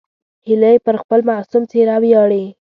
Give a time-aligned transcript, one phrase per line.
[0.47, 2.43] هیلۍ پر خپل معصوم څېره ویاړي